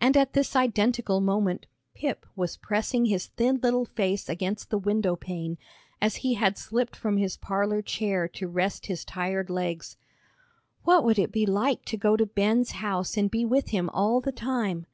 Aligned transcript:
And 0.00 0.16
at 0.16 0.32
this 0.32 0.54
identical 0.54 1.20
minute 1.20 1.66
Pip 1.92 2.24
was 2.36 2.56
pressing 2.56 3.06
his 3.06 3.26
thin 3.26 3.58
little 3.64 3.84
face 3.84 4.28
against 4.28 4.70
the 4.70 4.78
window 4.78 5.16
pane, 5.16 5.58
as 6.00 6.14
he 6.22 6.34
had 6.34 6.56
slipped 6.56 6.94
from 6.94 7.16
his 7.16 7.36
parlor 7.36 7.82
chair 7.82 8.28
to 8.28 8.46
rest 8.46 8.86
his 8.86 9.04
tired 9.04 9.50
legs. 9.50 9.96
"What 10.84 11.02
would 11.02 11.18
it 11.18 11.32
be 11.32 11.46
like 11.46 11.84
to 11.86 11.96
go 11.96 12.16
to 12.16 12.26
Ben's 12.26 12.70
house 12.78 13.16
and 13.16 13.28
be 13.28 13.44
with 13.44 13.70
him 13.70 13.90
all 13.90 14.20
the 14.20 14.30
time?" 14.30 14.86